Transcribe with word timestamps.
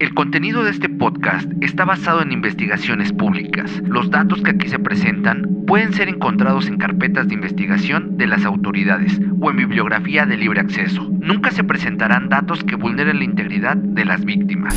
El 0.00 0.14
contenido 0.14 0.64
de 0.64 0.70
este 0.70 0.88
podcast 0.88 1.46
está 1.60 1.84
basado 1.84 2.22
en 2.22 2.32
investigaciones 2.32 3.12
públicas. 3.12 3.82
Los 3.84 4.10
datos 4.10 4.40
que 4.40 4.52
aquí 4.52 4.66
se 4.66 4.78
presentan 4.78 5.46
pueden 5.66 5.92
ser 5.92 6.08
encontrados 6.08 6.68
en 6.68 6.78
carpetas 6.78 7.28
de 7.28 7.34
investigación 7.34 8.16
de 8.16 8.26
las 8.26 8.46
autoridades 8.46 9.20
o 9.42 9.50
en 9.50 9.58
bibliografía 9.58 10.24
de 10.24 10.38
libre 10.38 10.60
acceso. 10.60 11.06
Nunca 11.20 11.50
se 11.50 11.64
presentarán 11.64 12.30
datos 12.30 12.64
que 12.64 12.76
vulneren 12.76 13.18
la 13.18 13.24
integridad 13.24 13.76
de 13.76 14.06
las 14.06 14.24
víctimas. 14.24 14.74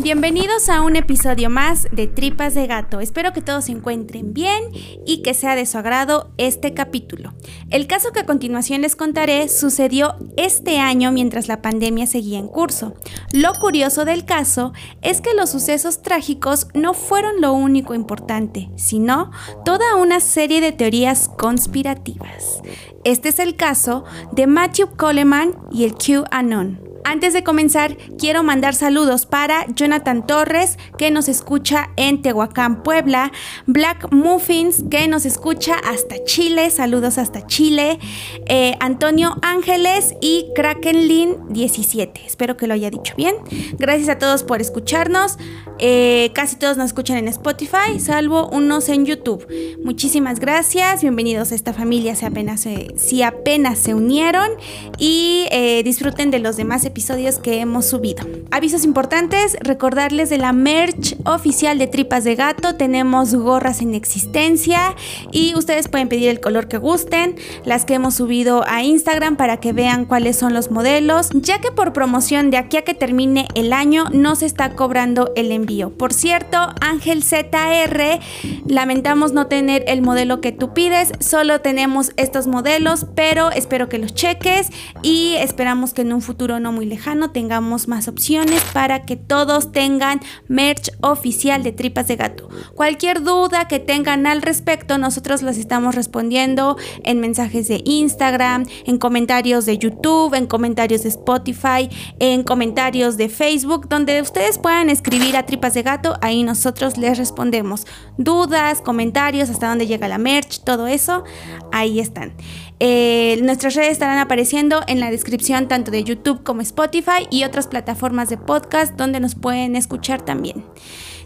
Bienvenidos 0.00 0.68
a 0.68 0.82
un 0.82 0.94
episodio 0.94 1.50
más 1.50 1.88
de 1.90 2.06
Tripas 2.06 2.54
de 2.54 2.68
Gato. 2.68 3.00
Espero 3.00 3.32
que 3.32 3.42
todos 3.42 3.64
se 3.64 3.72
encuentren 3.72 4.32
bien 4.32 4.62
y 5.04 5.22
que 5.22 5.34
sea 5.34 5.56
de 5.56 5.66
su 5.66 5.76
agrado 5.76 6.30
este 6.38 6.72
capítulo. 6.72 7.34
El 7.70 7.88
caso 7.88 8.12
que 8.12 8.20
a 8.20 8.26
continuación 8.26 8.82
les 8.82 8.94
contaré 8.94 9.48
sucedió 9.48 10.14
este 10.36 10.78
año 10.78 11.10
mientras 11.10 11.48
la 11.48 11.62
pandemia 11.62 12.06
seguía 12.06 12.38
en 12.38 12.46
curso. 12.46 12.94
Lo 13.32 13.52
curioso 13.54 14.04
del 14.04 14.24
caso 14.24 14.72
es 15.02 15.20
que 15.20 15.34
los 15.34 15.50
sucesos 15.50 16.00
trágicos 16.00 16.68
no 16.74 16.94
fueron 16.94 17.40
lo 17.40 17.52
único 17.52 17.92
importante, 17.92 18.70
sino 18.76 19.32
toda 19.64 19.96
una 19.96 20.20
serie 20.20 20.60
de 20.60 20.70
teorías 20.70 21.28
conspirativas. 21.28 22.62
Este 23.02 23.30
es 23.30 23.40
el 23.40 23.56
caso 23.56 24.04
de 24.30 24.46
Matthew 24.46 24.96
Coleman 24.96 25.56
y 25.72 25.82
el 25.82 25.94
QAnon. 25.96 26.87
Antes 27.10 27.32
de 27.32 27.42
comenzar, 27.42 27.96
quiero 28.18 28.42
mandar 28.42 28.74
saludos 28.74 29.24
para 29.24 29.64
Jonathan 29.68 30.26
Torres, 30.26 30.76
que 30.98 31.10
nos 31.10 31.30
escucha 31.30 31.88
en 31.96 32.20
Tehuacán, 32.20 32.82
Puebla, 32.82 33.32
Black 33.64 34.12
Muffins, 34.12 34.84
que 34.90 35.08
nos 35.08 35.24
escucha 35.24 35.76
hasta 35.76 36.22
Chile, 36.24 36.68
saludos 36.68 37.16
hasta 37.16 37.46
Chile, 37.46 37.98
eh, 38.44 38.76
Antonio 38.80 39.38
Ángeles 39.40 40.16
y 40.20 40.48
Krakenlin 40.54 41.48
17. 41.48 42.26
Espero 42.26 42.58
que 42.58 42.66
lo 42.66 42.74
haya 42.74 42.90
dicho 42.90 43.14
bien. 43.16 43.36
Gracias 43.78 44.10
a 44.10 44.18
todos 44.18 44.42
por 44.42 44.60
escucharnos. 44.60 45.38
Eh, 45.78 46.30
casi 46.34 46.56
todos 46.56 46.76
nos 46.76 46.88
escuchan 46.88 47.16
en 47.16 47.28
Spotify, 47.28 47.98
salvo 48.00 48.50
unos 48.50 48.90
en 48.90 49.06
YouTube. 49.06 49.46
Muchísimas 49.82 50.40
gracias. 50.40 51.00
Bienvenidos 51.00 51.52
a 51.52 51.54
esta 51.54 51.72
familia 51.72 52.14
si 52.16 52.26
apenas 52.26 52.60
se, 52.60 52.88
si 52.98 53.22
apenas 53.22 53.78
se 53.78 53.94
unieron 53.94 54.50
y 54.98 55.46
eh, 55.52 55.82
disfruten 55.84 56.30
de 56.30 56.40
los 56.40 56.58
demás 56.58 56.84
episodios 56.84 56.97
episodios 56.98 57.38
que 57.38 57.60
hemos 57.60 57.86
subido. 57.86 58.26
Avisos 58.50 58.84
importantes, 58.84 59.56
recordarles 59.60 60.30
de 60.30 60.38
la 60.38 60.52
merch 60.52 61.16
oficial 61.26 61.78
de 61.78 61.86
Tripas 61.86 62.24
de 62.24 62.34
Gato, 62.34 62.74
tenemos 62.74 63.36
gorras 63.36 63.82
en 63.82 63.94
existencia 63.94 64.96
y 65.30 65.54
ustedes 65.54 65.86
pueden 65.86 66.08
pedir 66.08 66.28
el 66.28 66.40
color 66.40 66.66
que 66.66 66.76
gusten, 66.76 67.36
las 67.64 67.84
que 67.84 67.94
hemos 67.94 68.16
subido 68.16 68.64
a 68.66 68.82
Instagram 68.82 69.36
para 69.36 69.58
que 69.58 69.72
vean 69.72 70.06
cuáles 70.06 70.36
son 70.36 70.54
los 70.54 70.72
modelos, 70.72 71.28
ya 71.34 71.60
que 71.60 71.70
por 71.70 71.92
promoción 71.92 72.50
de 72.50 72.56
aquí 72.56 72.78
a 72.78 72.82
que 72.82 72.94
termine 72.94 73.46
el 73.54 73.72
año 73.72 74.06
no 74.12 74.34
se 74.34 74.46
está 74.46 74.74
cobrando 74.74 75.30
el 75.36 75.52
envío. 75.52 75.90
Por 75.90 76.12
cierto, 76.12 76.58
Ángel 76.80 77.22
ZR, 77.22 78.18
lamentamos 78.66 79.32
no 79.32 79.46
tener 79.46 79.84
el 79.86 80.02
modelo 80.02 80.40
que 80.40 80.50
tú 80.50 80.74
pides, 80.74 81.12
solo 81.20 81.60
tenemos 81.60 82.10
estos 82.16 82.48
modelos, 82.48 83.06
pero 83.14 83.52
espero 83.52 83.88
que 83.88 83.98
los 83.98 84.14
cheques 84.14 84.70
y 85.04 85.36
esperamos 85.36 85.94
que 85.94 86.02
en 86.02 86.12
un 86.12 86.22
futuro 86.22 86.58
no 86.58 86.72
muy 86.78 86.86
lejano 86.86 87.32
tengamos 87.32 87.88
más 87.88 88.06
opciones 88.06 88.62
para 88.72 89.02
que 89.04 89.16
todos 89.16 89.72
tengan 89.72 90.20
merch 90.46 90.92
oficial 91.00 91.64
de 91.64 91.72
tripas 91.72 92.06
de 92.06 92.14
gato. 92.14 92.48
Cualquier 92.76 93.24
duda 93.24 93.66
que 93.66 93.80
tengan 93.80 94.28
al 94.28 94.42
respecto, 94.42 94.96
nosotros 94.96 95.42
las 95.42 95.58
estamos 95.58 95.96
respondiendo 95.96 96.76
en 97.02 97.18
mensajes 97.18 97.66
de 97.66 97.82
Instagram, 97.84 98.64
en 98.84 98.98
comentarios 98.98 99.66
de 99.66 99.76
YouTube, 99.76 100.34
en 100.34 100.46
comentarios 100.46 101.02
de 101.02 101.08
Spotify, 101.08 101.90
en 102.20 102.44
comentarios 102.44 103.16
de 103.16 103.28
Facebook, 103.28 103.88
donde 103.88 104.22
ustedes 104.22 104.56
puedan 104.58 104.88
escribir 104.88 105.36
a 105.36 105.46
tripas 105.46 105.74
de 105.74 105.82
gato, 105.82 106.16
ahí 106.20 106.44
nosotros 106.44 106.96
les 106.96 107.18
respondemos. 107.18 107.88
Dudas, 108.18 108.82
comentarios, 108.82 109.50
hasta 109.50 109.68
dónde 109.68 109.88
llega 109.88 110.06
la 110.06 110.18
merch, 110.18 110.62
todo 110.62 110.86
eso, 110.86 111.24
ahí 111.72 111.98
están. 111.98 112.34
Eh, 112.80 113.40
nuestras 113.42 113.74
redes 113.74 113.90
estarán 113.90 114.18
apareciendo 114.18 114.82
en 114.86 115.00
la 115.00 115.10
descripción 115.10 115.66
tanto 115.66 115.90
de 115.90 116.04
YouTube 116.04 116.44
como 116.44 116.60
Spotify 116.68 117.26
y 117.30 117.44
otras 117.44 117.66
plataformas 117.66 118.28
de 118.28 118.36
podcast 118.36 118.94
donde 118.94 119.20
nos 119.20 119.34
pueden 119.34 119.74
escuchar 119.74 120.22
también. 120.22 120.64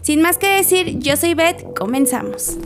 Sin 0.01 0.21
más 0.21 0.37
que 0.37 0.47
decir, 0.47 0.99
yo 0.99 1.15
soy 1.15 1.33
Beth, 1.33 1.63
comenzamos. 1.77 2.57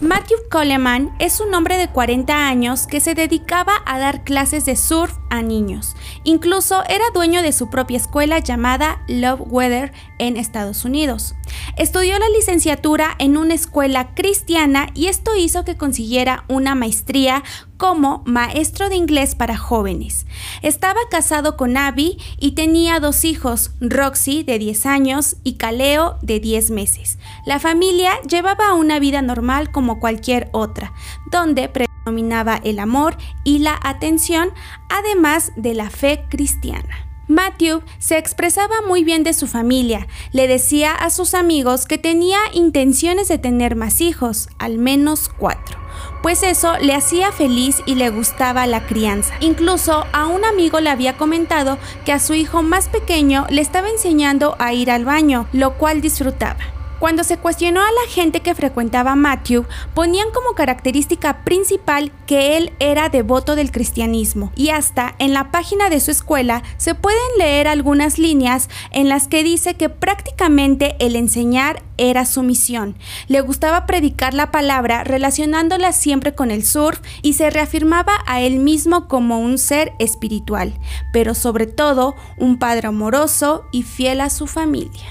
Matthew 0.00 0.38
Coleman 0.48 1.12
es 1.18 1.40
un 1.40 1.52
hombre 1.54 1.76
de 1.76 1.88
40 1.88 2.46
años 2.46 2.86
que 2.86 3.00
se 3.00 3.16
dedicaba 3.16 3.72
a 3.84 3.98
dar 3.98 4.22
clases 4.22 4.64
de 4.64 4.76
surf 4.76 5.12
a 5.28 5.42
niños. 5.42 5.96
Incluso 6.22 6.84
era 6.88 7.04
dueño 7.12 7.42
de 7.42 7.52
su 7.52 7.68
propia 7.68 7.96
escuela 7.96 8.38
llamada 8.38 9.02
Love 9.08 9.42
Weather 9.46 9.92
en 10.18 10.36
Estados 10.36 10.84
Unidos. 10.84 11.34
Estudió 11.76 12.18
la 12.18 12.28
licenciatura 12.28 13.14
en 13.18 13.36
una 13.36 13.54
escuela 13.54 14.14
cristiana 14.14 14.88
y 14.94 15.06
esto 15.06 15.34
hizo 15.36 15.64
que 15.64 15.76
consiguiera 15.76 16.44
una 16.48 16.74
maestría 16.74 17.42
como 17.76 18.22
maestro 18.26 18.88
de 18.88 18.96
inglés 18.96 19.34
para 19.34 19.56
jóvenes. 19.56 20.26
Estaba 20.62 20.98
casado 21.10 21.56
con 21.56 21.76
Abby 21.76 22.18
y 22.38 22.52
tenía 22.52 22.98
dos 22.98 23.24
hijos, 23.24 23.70
Roxy 23.80 24.42
de 24.42 24.58
10 24.58 24.86
años 24.86 25.36
y 25.44 25.54
Caleo 25.54 26.18
de 26.20 26.40
10 26.40 26.72
meses. 26.72 27.18
La 27.46 27.60
familia 27.60 28.20
llevaba 28.28 28.74
una 28.74 28.98
vida 28.98 29.22
normal 29.22 29.70
como 29.70 29.87
cualquier 29.96 30.48
otra, 30.52 30.92
donde 31.30 31.68
predominaba 31.68 32.60
el 32.62 32.78
amor 32.78 33.16
y 33.44 33.58
la 33.58 33.78
atención, 33.82 34.50
además 34.88 35.52
de 35.56 35.74
la 35.74 35.90
fe 35.90 36.26
cristiana. 36.28 37.06
Matthew 37.26 37.82
se 37.98 38.16
expresaba 38.16 38.76
muy 38.86 39.04
bien 39.04 39.22
de 39.22 39.34
su 39.34 39.46
familia, 39.46 40.06
le 40.32 40.48
decía 40.48 40.94
a 40.94 41.10
sus 41.10 41.34
amigos 41.34 41.84
que 41.84 41.98
tenía 41.98 42.38
intenciones 42.54 43.28
de 43.28 43.36
tener 43.36 43.76
más 43.76 44.00
hijos, 44.00 44.48
al 44.58 44.78
menos 44.78 45.28
cuatro 45.28 45.78
pues 46.22 46.42
eso 46.42 46.76
le 46.78 46.94
hacía 46.94 47.32
feliz 47.32 47.82
y 47.86 47.94
le 47.94 48.10
gustaba 48.10 48.66
la 48.66 48.86
crianza. 48.86 49.34
Incluso 49.40 50.04
a 50.12 50.26
un 50.26 50.44
amigo 50.44 50.80
le 50.80 50.90
había 50.90 51.16
comentado 51.16 51.78
que 52.04 52.12
a 52.12 52.18
su 52.18 52.34
hijo 52.34 52.62
más 52.62 52.88
pequeño 52.88 53.46
le 53.50 53.60
estaba 53.60 53.88
enseñando 53.88 54.56
a 54.58 54.72
ir 54.72 54.90
al 54.90 55.04
baño, 55.04 55.46
lo 55.52 55.74
cual 55.74 56.00
disfrutaba. 56.00 56.77
Cuando 56.98 57.22
se 57.22 57.38
cuestionó 57.38 57.80
a 57.80 57.92
la 57.92 58.12
gente 58.12 58.40
que 58.40 58.56
frecuentaba 58.56 59.14
Matthew, 59.14 59.66
ponían 59.94 60.32
como 60.32 60.54
característica 60.54 61.44
principal 61.44 62.10
que 62.26 62.56
él 62.56 62.72
era 62.80 63.08
devoto 63.08 63.54
del 63.54 63.70
cristianismo 63.70 64.52
y 64.56 64.70
hasta 64.70 65.14
en 65.20 65.32
la 65.32 65.52
página 65.52 65.90
de 65.90 66.00
su 66.00 66.10
escuela 66.10 66.64
se 66.76 66.96
pueden 66.96 67.20
leer 67.38 67.68
algunas 67.68 68.18
líneas 68.18 68.68
en 68.90 69.08
las 69.08 69.28
que 69.28 69.44
dice 69.44 69.74
que 69.74 69.88
prácticamente 69.88 70.96
el 70.98 71.14
enseñar 71.14 71.84
era 71.98 72.24
su 72.24 72.42
misión. 72.42 72.96
Le 73.28 73.42
gustaba 73.42 73.86
predicar 73.86 74.34
la 74.34 74.50
palabra 74.50 75.04
relacionándola 75.04 75.92
siempre 75.92 76.34
con 76.34 76.50
el 76.50 76.66
surf 76.66 77.00
y 77.22 77.34
se 77.34 77.50
reafirmaba 77.50 78.12
a 78.26 78.40
él 78.40 78.58
mismo 78.58 79.06
como 79.06 79.38
un 79.38 79.58
ser 79.58 79.92
espiritual, 80.00 80.74
pero 81.12 81.34
sobre 81.34 81.66
todo 81.66 82.16
un 82.38 82.58
padre 82.58 82.88
amoroso 82.88 83.64
y 83.70 83.84
fiel 83.84 84.20
a 84.20 84.30
su 84.30 84.48
familia. 84.48 85.06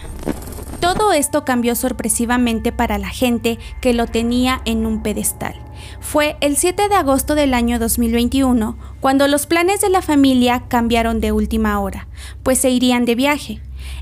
Todo 0.79 1.11
esto 1.11 1.43
cambió 1.43 1.75
sorpresivamente 1.75 2.71
para 2.71 2.97
la 2.99 3.09
gente 3.09 3.57
que 3.81 3.93
lo 3.93 4.05
tenía 4.05 4.61
en 4.65 4.85
un 4.85 5.01
pedestal. 5.01 5.55
Fue 5.99 6.37
el 6.39 6.55
7 6.55 6.87
de 6.87 6.95
agosto 6.95 7.33
del 7.35 7.53
año 7.53 7.79
2021 7.79 8.77
cuando 8.99 9.27
los 9.27 9.47
planes 9.47 9.81
de 9.81 9.89
la 9.89 10.01
familia 10.01 10.65
cambiaron 10.67 11.19
de 11.19 11.31
última 11.31 11.79
hora, 11.79 12.07
pues 12.43 12.59
se 12.59 12.69
irían 12.69 13.05
de 13.05 13.15
viaje. 13.15 13.61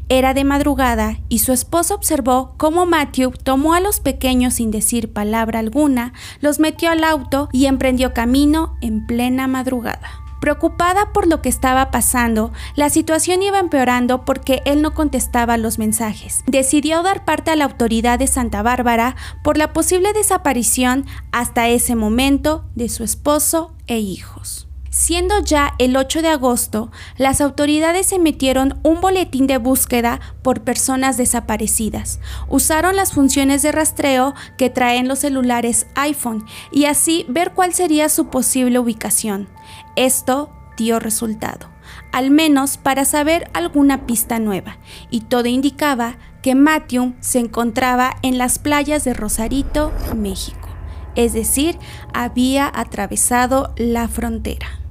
Era 0.09 0.34
de 0.34 0.44
madrugada 0.44 1.18
y 1.30 1.40
su 1.40 1.53
esposa 1.53 1.96
observó 1.96 2.53
cómo 2.58 2.86
Matthew 2.86 3.31
tomó 3.31 3.74
a 3.74 3.80
los 3.80 4.00
pequeños 4.00 4.56
sin 4.56 4.69
decir 4.69 5.13
palabra 5.13 5.59
alguna, 5.59 6.13
los 6.42 6.59
metió 6.59 6.92
al 6.92 7.03
auto 7.03 7.50
y 7.52 7.66
emprendió 7.66 8.13
camino 8.13 8.78
en 8.81 9.07
plena 9.07 9.47
madrugada. 9.47 10.25
Preocupada 10.45 11.12
por 11.12 11.25
lo 11.25 11.42
que 11.42 11.50
estaba 11.50 11.89
pasando, 11.89 12.53
la 12.75 12.92
situación 12.92 13.42
iba 13.42 13.57
empeorando 13.57 14.25
porque 14.25 14.62
él 14.65 14.83
no 14.83 14.94
contestaba 14.94 15.57
los 15.57 15.80
mensajes. 15.80 16.44
Decidió 16.45 17.01
dar 17.01 17.25
parte 17.25 17.50
a 17.50 17.56
la 17.56 17.65
autoridad 17.65 18.19
de 18.19 18.27
Santa 18.27 18.62
Bárbara 18.62 19.15
por 19.44 19.57
la 19.57 19.74
posible 19.74 20.13
desaparición 20.13 21.07
hasta 21.31 21.68
ese 21.68 21.95
momento 21.95 22.63
de 22.75 22.89
su 22.89 23.03
esposo 23.03 23.74
e 23.88 23.97
hijos. 23.97 24.68
Siendo 24.97 25.42
ya 25.42 25.74
el 25.77 25.97
8 25.97 26.21
de 26.21 26.30
agosto, 26.30 26.89
las 27.18 27.42
autoridades 27.42 28.13
emitieron 28.13 28.80
un 28.81 29.01
boletín 29.01 29.45
de 29.45 29.57
búsqueda 29.57 30.21
por 30.42 30.62
personas 30.62 31.18
desaparecidas. 31.18 32.21
Usaron 32.47 32.95
las 32.95 33.12
funciones 33.12 33.62
de 33.62 33.74
rastreo 33.74 34.36
que 34.57 34.69
traen 34.69 35.09
los 35.09 35.19
celulares 35.19 35.86
iPhone 35.95 36.45
y 36.71 36.86
así 36.86 37.25
ver 37.27 37.51
cuál 37.51 37.74
sería 37.74 38.07
su 38.07 38.27
posible 38.27 38.80
ubicación. 38.80 39.50
Esto 39.97 40.50
dio 40.77 40.98
resultado, 41.01 41.68
al 42.13 42.31
menos 42.31 42.77
para 42.77 43.03
saber 43.03 43.50
alguna 43.53 44.06
pista 44.06 44.39
nueva, 44.39 44.77
y 45.09 45.19
todo 45.19 45.48
indicaba 45.48 46.15
que 46.41 46.56
Matthew 46.56 47.15
se 47.19 47.39
encontraba 47.39 48.15
en 48.21 48.38
las 48.38 48.59
playas 48.59 49.03
de 49.03 49.13
Rosarito, 49.13 49.91
México, 50.15 50.69
es 51.15 51.33
decir, 51.33 51.77
había 52.13 52.71
atravesado 52.74 53.74
la 53.75 54.07
frontera. 54.07 54.85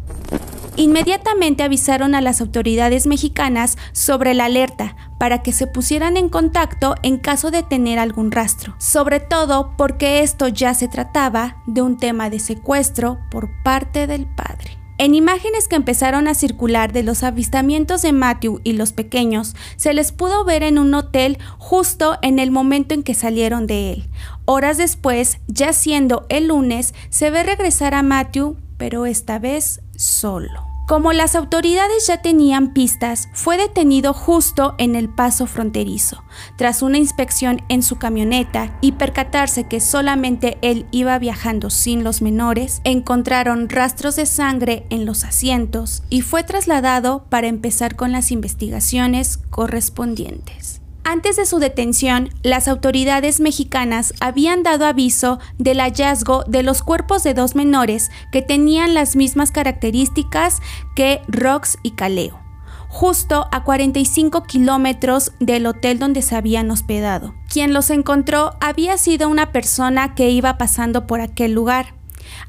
Inmediatamente 0.77 1.63
avisaron 1.63 2.17
a 2.17 2.21
las 2.21 2.41
autoridades 2.41 3.07
mexicanas 3.07 3.79
sobre 3.93 4.35
la 4.35 4.47
alerta 4.47 4.97
para 5.19 5.41
que 5.41 5.53
se 5.53 5.69
pusieran 5.69 6.17
en 6.17 6.29
contacto 6.29 6.97
en 7.03 7.19
caso 7.19 7.53
de 7.53 7.63
tener 7.63 8.01
algún 8.01 8.33
rastro, 8.33 8.75
sobre 8.79 9.21
todo 9.21 9.75
porque 9.77 10.23
esto 10.23 10.49
ya 10.49 10.75
se 10.75 10.89
trataba 10.89 11.63
de 11.67 11.81
un 11.83 11.97
tema 11.97 12.29
de 12.29 12.41
secuestro 12.41 13.19
por 13.31 13.51
parte 13.63 14.09
del 14.09 14.27
padre. 14.27 14.79
En 14.97 15.15
imágenes 15.15 15.67
que 15.67 15.77
empezaron 15.77 16.29
a 16.29 16.35
circular 16.35 16.93
de 16.93 17.03
los 17.03 17.25
avistamientos 17.25 18.03
de 18.03 18.13
Matthew 18.13 18.61
y 18.63 18.75
los 18.75 18.93
pequeños, 18.93 19.57
se 19.77 19.93
les 19.93 20.13
pudo 20.13 20.45
ver 20.45 20.63
en 20.63 20.79
un 20.79 20.95
hotel 20.95 21.39
justo 21.59 22.17
en 22.23 22.39
el 22.39 22.53
momento 22.53 22.95
en 22.95 23.03
que 23.03 23.15
salieron 23.15 23.67
de 23.67 23.93
él. 23.93 24.09
Horas 24.45 24.79
después, 24.79 25.39
ya 25.49 25.73
siendo 25.73 26.27
el 26.29 26.49
lunes, 26.49 26.95
se 27.11 27.31
ve 27.31 27.43
regresar 27.43 27.93
a 27.95 28.05
Matthew, 28.05 28.57
pero 28.77 29.07
esta 29.07 29.39
vez 29.39 29.81
solo. 29.97 30.75
Como 30.87 31.15
las 31.15 31.35
autoridades 31.35 32.07
ya 32.09 32.21
tenían 32.21 32.75
pistas, 32.75 33.31
fue 33.33 33.57
detenido 33.57 34.13
justo 34.13 34.75
en 34.77 34.97
el 34.97 35.09
paso 35.09 35.47
fronterizo. 35.47 36.23
Tras 36.59 36.83
una 36.83 36.99
inspección 36.99 37.63
en 37.71 37.83
su 37.83 37.97
camioneta 37.97 38.77
y 38.83 38.93
percatarse 38.93 39.65
que 39.65 39.81
solamente 39.81 40.59
él 40.61 40.87
iba 40.91 41.19
viajando 41.19 41.71
sin 41.71 42.05
los 42.05 42.21
menores, 42.21 42.83
encontraron 42.85 43.71
rastros 43.71 44.17
de 44.17 44.27
sangre 44.27 44.85
en 44.91 45.07
los 45.07 45.25
asientos 45.25 46.03
y 46.11 46.21
fue 46.21 46.45
trasladado 46.45 47.25
para 47.31 47.47
empezar 47.47 47.97
con 47.97 48.13
las 48.13 48.31
investigaciones 48.31 49.39
correspondientes. 49.39 50.84
Antes 51.07 51.37
de 51.37 51.45
su 51.45 51.59
detención, 51.59 52.31
las 52.43 52.67
autoridades 52.67 53.39
mexicanas 53.39 54.15
habían 54.21 54.63
dado 54.63 54.87
aviso 54.87 55.39
del 55.59 55.79
hallazgo 55.81 56.45
de 56.45 56.63
los 56.63 56.83
cuerpos 56.83 57.23
de 57.23 57.35
dos 57.35 57.55
menores 57.55 58.11
que 58.33 58.41
tenían 58.41 58.95
las 58.95 59.15
mismas 59.15 59.51
características 59.51 60.61
que 60.97 61.21
Rox 61.29 61.77
y 61.83 61.91
Caleo, 61.91 62.41
justo 62.89 63.49
a 63.53 63.65
45 63.65 64.45
kilómetros 64.45 65.33
del 65.41 65.67
hotel 65.67 65.99
donde 65.99 66.23
se 66.23 66.37
habían 66.37 66.71
hospedado. 66.71 67.35
Quien 67.51 67.75
los 67.75 67.91
encontró 67.91 68.53
había 68.63 68.97
sido 68.97 69.29
una 69.29 69.53
persona 69.53 70.15
que 70.15 70.31
iba 70.31 70.57
pasando 70.57 71.07
por 71.07 71.21
aquel 71.21 71.53
lugar. 71.53 71.95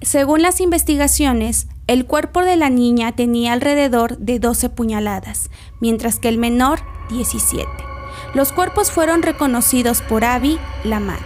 Según 0.01 0.41
las 0.41 0.61
investigaciones, 0.61 1.67
el 1.87 2.05
cuerpo 2.05 2.41
de 2.41 2.55
la 2.55 2.69
niña 2.69 3.11
tenía 3.11 3.51
alrededor 3.51 4.17
de 4.17 4.39
12 4.39 4.69
puñaladas, 4.69 5.49
mientras 5.81 6.19
que 6.19 6.29
el 6.29 6.37
menor 6.37 6.79
17. 7.09 7.94
Los 8.33 8.51
cuerpos 8.51 8.91
fueron 8.91 9.21
reconocidos 9.21 10.01
por 10.01 10.23
Abby, 10.23 10.59
la 10.83 10.99
madre. 10.99 11.23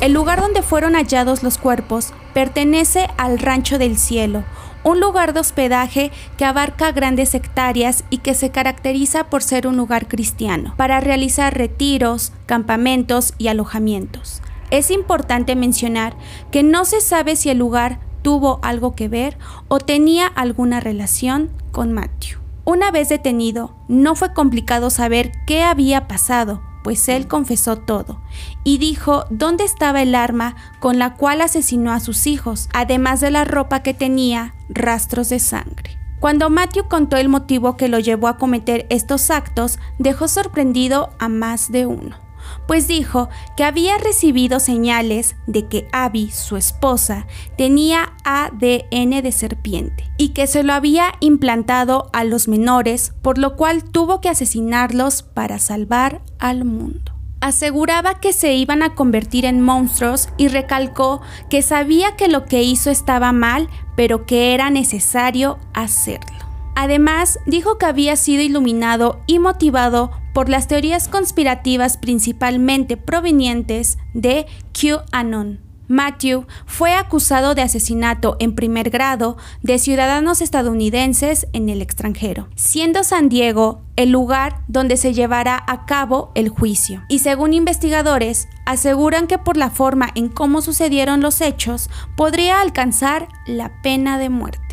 El 0.00 0.12
lugar 0.12 0.40
donde 0.40 0.62
fueron 0.62 0.94
hallados 0.94 1.42
los 1.42 1.56
cuerpos 1.56 2.12
pertenece 2.34 3.08
al 3.16 3.38
Rancho 3.38 3.78
del 3.78 3.96
Cielo, 3.96 4.44
un 4.82 5.00
lugar 5.00 5.32
de 5.32 5.40
hospedaje 5.40 6.12
que 6.36 6.44
abarca 6.44 6.92
grandes 6.92 7.34
hectáreas 7.34 8.04
y 8.10 8.18
que 8.18 8.34
se 8.34 8.50
caracteriza 8.50 9.30
por 9.30 9.42
ser 9.42 9.66
un 9.66 9.76
lugar 9.76 10.06
cristiano, 10.06 10.74
para 10.76 11.00
realizar 11.00 11.56
retiros, 11.56 12.32
campamentos 12.46 13.32
y 13.38 13.48
alojamientos. 13.48 14.42
Es 14.70 14.90
importante 14.90 15.56
mencionar 15.56 16.16
que 16.50 16.62
no 16.62 16.84
se 16.84 17.00
sabe 17.00 17.36
si 17.36 17.48
el 17.48 17.58
lugar 17.58 17.98
tuvo 18.22 18.58
algo 18.62 18.94
que 18.94 19.08
ver 19.08 19.38
o 19.68 19.78
tenía 19.78 20.26
alguna 20.26 20.80
relación 20.80 21.50
con 21.72 21.92
Matthew. 21.92 22.43
Una 22.66 22.90
vez 22.90 23.10
detenido, 23.10 23.74
no 23.88 24.14
fue 24.14 24.32
complicado 24.32 24.88
saber 24.88 25.32
qué 25.46 25.62
había 25.62 26.08
pasado, 26.08 26.62
pues 26.82 27.08
él 27.08 27.28
confesó 27.28 27.76
todo, 27.76 28.22
y 28.64 28.78
dijo 28.78 29.26
dónde 29.28 29.64
estaba 29.64 30.00
el 30.00 30.14
arma 30.14 30.56
con 30.80 30.98
la 30.98 31.14
cual 31.14 31.42
asesinó 31.42 31.92
a 31.92 32.00
sus 32.00 32.26
hijos, 32.26 32.70
además 32.72 33.20
de 33.20 33.30
la 33.30 33.44
ropa 33.44 33.82
que 33.82 33.92
tenía 33.92 34.54
rastros 34.70 35.28
de 35.28 35.40
sangre. 35.40 35.98
Cuando 36.20 36.48
Matthew 36.48 36.88
contó 36.88 37.18
el 37.18 37.28
motivo 37.28 37.76
que 37.76 37.88
lo 37.88 37.98
llevó 37.98 38.28
a 38.28 38.38
cometer 38.38 38.86
estos 38.88 39.30
actos, 39.30 39.78
dejó 39.98 40.26
sorprendido 40.26 41.10
a 41.18 41.28
más 41.28 41.70
de 41.70 41.84
uno 41.84 42.23
pues 42.66 42.88
dijo 42.88 43.28
que 43.56 43.64
había 43.64 43.98
recibido 43.98 44.60
señales 44.60 45.36
de 45.46 45.68
que 45.68 45.88
Abby, 45.92 46.30
su 46.30 46.56
esposa, 46.56 47.26
tenía 47.56 48.14
ADN 48.24 49.22
de 49.22 49.32
serpiente 49.32 50.10
y 50.16 50.30
que 50.30 50.46
se 50.46 50.62
lo 50.62 50.72
había 50.72 51.12
implantado 51.20 52.10
a 52.12 52.24
los 52.24 52.48
menores, 52.48 53.12
por 53.22 53.38
lo 53.38 53.56
cual 53.56 53.84
tuvo 53.84 54.20
que 54.20 54.28
asesinarlos 54.28 55.22
para 55.22 55.58
salvar 55.58 56.22
al 56.38 56.64
mundo. 56.64 57.12
Aseguraba 57.40 58.20
que 58.20 58.32
se 58.32 58.54
iban 58.54 58.82
a 58.82 58.94
convertir 58.94 59.44
en 59.44 59.60
monstruos 59.60 60.30
y 60.38 60.48
recalcó 60.48 61.20
que 61.50 61.60
sabía 61.60 62.16
que 62.16 62.28
lo 62.28 62.46
que 62.46 62.62
hizo 62.62 62.90
estaba 62.90 63.32
mal, 63.32 63.68
pero 63.96 64.24
que 64.24 64.54
era 64.54 64.70
necesario 64.70 65.58
hacerlo. 65.74 66.43
Además, 66.74 67.38
dijo 67.46 67.78
que 67.78 67.86
había 67.86 68.16
sido 68.16 68.42
iluminado 68.42 69.20
y 69.26 69.38
motivado 69.38 70.10
por 70.32 70.48
las 70.48 70.68
teorías 70.68 71.08
conspirativas 71.08 71.96
principalmente 71.96 72.96
provenientes 72.96 73.98
de 74.12 74.46
QAnon. 74.72 75.60
Matthew 75.86 76.46
fue 76.66 76.94
acusado 76.94 77.54
de 77.54 77.62
asesinato 77.62 78.36
en 78.40 78.54
primer 78.54 78.90
grado 78.90 79.36
de 79.62 79.78
ciudadanos 79.78 80.40
estadounidenses 80.40 81.46
en 81.52 81.68
el 81.68 81.82
extranjero, 81.82 82.48
siendo 82.54 83.04
San 83.04 83.28
Diego 83.28 83.82
el 83.96 84.10
lugar 84.10 84.62
donde 84.66 84.96
se 84.96 85.12
llevará 85.12 85.62
a 85.66 85.84
cabo 85.84 86.32
el 86.34 86.48
juicio. 86.48 87.02
Y 87.08 87.18
según 87.18 87.52
investigadores, 87.52 88.48
aseguran 88.66 89.26
que 89.26 89.38
por 89.38 89.56
la 89.56 89.70
forma 89.70 90.08
en 90.14 90.28
cómo 90.28 90.62
sucedieron 90.62 91.20
los 91.20 91.40
hechos, 91.40 91.90
podría 92.16 92.60
alcanzar 92.60 93.28
la 93.46 93.82
pena 93.82 94.18
de 94.18 94.30
muerte. 94.30 94.63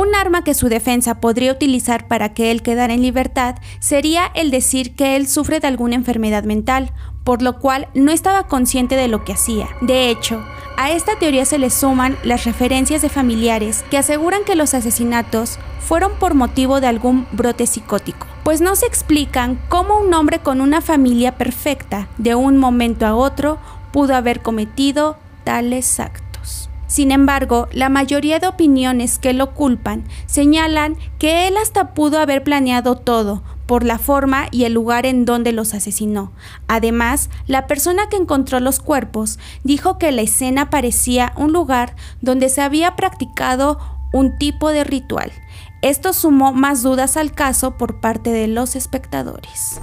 Un 0.00 0.14
arma 0.14 0.44
que 0.44 0.54
su 0.54 0.70
defensa 0.70 1.20
podría 1.20 1.52
utilizar 1.52 2.08
para 2.08 2.32
que 2.32 2.50
él 2.50 2.62
quedara 2.62 2.94
en 2.94 3.02
libertad 3.02 3.56
sería 3.80 4.30
el 4.32 4.50
decir 4.50 4.94
que 4.94 5.14
él 5.14 5.28
sufre 5.28 5.60
de 5.60 5.66
alguna 5.66 5.94
enfermedad 5.94 6.44
mental, 6.44 6.90
por 7.22 7.42
lo 7.42 7.58
cual 7.58 7.86
no 7.92 8.10
estaba 8.10 8.46
consciente 8.46 8.96
de 8.96 9.08
lo 9.08 9.26
que 9.26 9.34
hacía. 9.34 9.68
De 9.82 10.08
hecho, 10.08 10.42
a 10.78 10.90
esta 10.90 11.18
teoría 11.18 11.44
se 11.44 11.58
le 11.58 11.68
suman 11.68 12.16
las 12.24 12.44
referencias 12.44 13.02
de 13.02 13.10
familiares 13.10 13.84
que 13.90 13.98
aseguran 13.98 14.44
que 14.44 14.54
los 14.54 14.72
asesinatos 14.72 15.58
fueron 15.80 16.12
por 16.18 16.32
motivo 16.32 16.80
de 16.80 16.86
algún 16.86 17.26
brote 17.32 17.66
psicótico, 17.66 18.26
pues 18.42 18.62
no 18.62 18.76
se 18.76 18.86
explican 18.86 19.60
cómo 19.68 19.98
un 19.98 20.14
hombre 20.14 20.38
con 20.38 20.62
una 20.62 20.80
familia 20.80 21.36
perfecta 21.36 22.08
de 22.16 22.34
un 22.34 22.56
momento 22.56 23.04
a 23.04 23.14
otro 23.14 23.58
pudo 23.92 24.16
haber 24.16 24.40
cometido 24.40 25.18
tales 25.44 26.00
actos. 26.00 26.29
Sin 26.90 27.12
embargo, 27.12 27.68
la 27.70 27.88
mayoría 27.88 28.40
de 28.40 28.48
opiniones 28.48 29.20
que 29.20 29.32
lo 29.32 29.54
culpan 29.54 30.02
señalan 30.26 30.96
que 31.20 31.46
él 31.46 31.56
hasta 31.56 31.94
pudo 31.94 32.18
haber 32.18 32.42
planeado 32.42 32.96
todo 32.96 33.44
por 33.66 33.84
la 33.84 34.00
forma 34.00 34.48
y 34.50 34.64
el 34.64 34.72
lugar 34.72 35.06
en 35.06 35.24
donde 35.24 35.52
los 35.52 35.72
asesinó. 35.72 36.32
Además, 36.66 37.30
la 37.46 37.68
persona 37.68 38.08
que 38.08 38.16
encontró 38.16 38.58
los 38.58 38.80
cuerpos 38.80 39.38
dijo 39.62 39.98
que 39.98 40.10
la 40.10 40.22
escena 40.22 40.68
parecía 40.68 41.32
un 41.36 41.52
lugar 41.52 41.94
donde 42.22 42.48
se 42.48 42.60
había 42.60 42.96
practicado 42.96 43.78
un 44.12 44.36
tipo 44.36 44.70
de 44.70 44.82
ritual. 44.82 45.30
Esto 45.82 46.12
sumó 46.12 46.52
más 46.52 46.82
dudas 46.82 47.16
al 47.16 47.30
caso 47.30 47.78
por 47.78 48.00
parte 48.00 48.30
de 48.30 48.48
los 48.48 48.74
espectadores. 48.74 49.80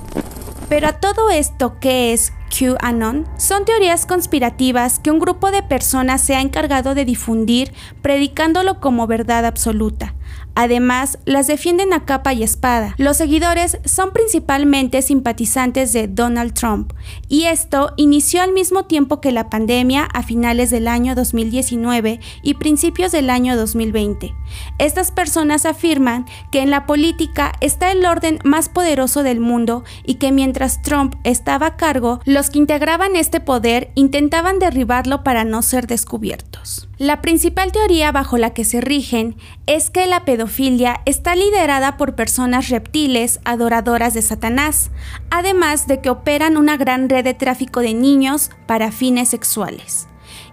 Pero 0.68 0.90
a 0.90 1.00
todo 1.00 1.30
esto, 1.30 1.78
¿qué 1.80 2.12
es 2.12 2.34
QAnon? 2.50 3.26
Son 3.38 3.66
teorías 3.66 4.06
conspirativas 4.06 5.00
que 5.00 5.12
un 5.12 5.20
grupo 5.20 5.52
de 5.52 5.64
personas 5.64 6.22
se 6.22 6.36
ha 6.36 6.42
encargado 6.42 6.96
de 6.96 7.06
difundir 7.06 7.74
predicándolo 8.02 8.80
como 8.80 9.08
verdad 9.08 9.46
absoluta. 9.46 10.14
Además, 10.60 11.20
las 11.26 11.46
defienden 11.46 11.94
a 11.94 12.04
capa 12.04 12.34
y 12.34 12.42
espada. 12.42 12.96
Los 12.98 13.18
seguidores 13.18 13.78
son 13.86 14.12
principalmente 14.12 15.04
simpatizantes 15.04 15.94
de 15.94 16.08
Donald 16.08 16.56
Trump, 16.56 16.94
y 17.28 17.44
esto 17.44 17.94
inició 17.96 18.42
al 18.42 18.54
mismo 18.54 18.86
tiempo 18.86 19.22
que 19.22 19.32
la 19.32 19.52
pandemia 19.52 20.06
a 20.06 20.24
finales 20.24 20.72
del 20.72 20.88
año 20.88 21.14
2019 21.14 22.20
y 22.42 22.56
principios 22.56 23.12
del 23.12 23.30
año 23.30 23.56
2020. 23.56 24.34
Estas 24.80 25.12
personas 25.12 25.68
afirman 25.68 26.26
que 26.52 26.62
en 26.62 26.72
la 26.72 26.88
política 26.88 27.52
está 27.62 27.92
el 27.92 28.04
orden 28.04 28.40
más 28.44 28.68
poderoso 28.68 29.22
del 29.22 29.40
mundo 29.40 29.84
y 30.08 30.16
que 30.16 30.32
mientras 30.32 30.82
Trump 30.82 31.14
estaba 31.24 31.68
a 31.68 31.78
cargo, 31.78 32.20
los 32.26 32.50
que 32.50 32.58
integraban 32.58 33.16
este 33.16 33.40
poder 33.40 33.92
intentaban 33.94 34.58
derribarlo 34.58 35.24
para 35.24 35.44
no 35.44 35.62
ser 35.62 35.86
descubiertos. 35.86 36.87
La 37.00 37.22
principal 37.22 37.72
teoría 37.72 38.12
bajo 38.12 38.40
la 38.40 38.56
que 38.56 38.66
se 38.66 38.82
rigen 38.82 39.36
es 39.68 39.92
que 39.92 40.08
la 40.08 40.26
pedofilia 40.26 41.02
está 41.06 41.36
liderada 41.36 41.96
por 41.96 42.16
personas 42.16 42.70
reptiles 42.70 43.40
adoradoras 43.46 44.16
de 44.16 44.24
Satanás, 44.24 44.90
además 45.30 45.86
de 45.86 46.02
que 46.02 46.10
operan 46.10 46.58
una 46.58 46.76
gran 46.76 47.08
red 47.08 47.24
de 47.24 47.36
tráfico 47.36 47.82
de 47.82 47.94
niños 47.94 48.50
para 48.66 48.92
fines 48.92 49.30
sexuales. 49.30 50.08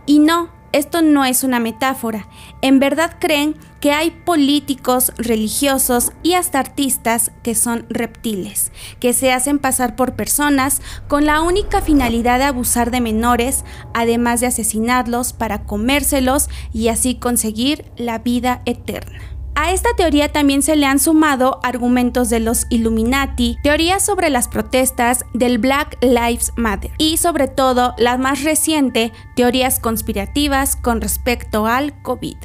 Y 0.04 0.18
no, 0.18 0.50
esto 0.72 1.00
no 1.00 1.24
es 1.24 1.44
una 1.44 1.60
metáfora. 1.60 2.28
En 2.60 2.78
verdad 2.78 3.16
creen 3.18 3.56
que 3.84 3.92
hay 3.92 4.12
políticos, 4.12 5.12
religiosos 5.18 6.12
y 6.22 6.32
hasta 6.32 6.58
artistas 6.58 7.32
que 7.42 7.54
son 7.54 7.84
reptiles, 7.90 8.72
que 8.98 9.12
se 9.12 9.30
hacen 9.30 9.58
pasar 9.58 9.94
por 9.94 10.16
personas 10.16 10.80
con 11.06 11.26
la 11.26 11.42
única 11.42 11.82
finalidad 11.82 12.38
de 12.38 12.46
abusar 12.46 12.90
de 12.90 13.02
menores, 13.02 13.62
además 13.92 14.40
de 14.40 14.46
asesinarlos 14.46 15.34
para 15.34 15.64
comérselos 15.64 16.48
y 16.72 16.88
así 16.88 17.16
conseguir 17.16 17.84
la 17.98 18.20
vida 18.20 18.62
eterna. 18.64 19.18
A 19.54 19.72
esta 19.72 19.90
teoría 19.98 20.32
también 20.32 20.62
se 20.62 20.76
le 20.76 20.86
han 20.86 20.98
sumado 20.98 21.60
argumentos 21.62 22.30
de 22.30 22.40
los 22.40 22.64
Illuminati, 22.70 23.58
teorías 23.62 24.02
sobre 24.02 24.30
las 24.30 24.48
protestas 24.48 25.26
del 25.34 25.58
Black 25.58 25.98
Lives 26.00 26.52
Matter 26.56 26.90
y 26.96 27.18
sobre 27.18 27.48
todo 27.48 27.94
la 27.98 28.16
más 28.16 28.44
reciente, 28.44 29.12
teorías 29.36 29.78
conspirativas 29.78 30.74
con 30.74 31.02
respecto 31.02 31.66
al 31.66 32.00
COVID. 32.00 32.36